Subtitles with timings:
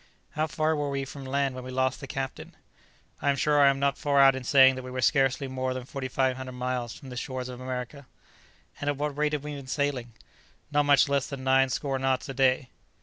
[0.31, 2.55] "How far were we from land when we lost the captain?"
[3.21, 5.75] "I am sure I am not far out in saying that we were scarcely more
[5.75, 8.07] than 4500 miles from the shores of America."
[8.79, 10.13] "And at what rate have we been sailing?"
[10.71, 12.69] "Not much less than nine score knots a day."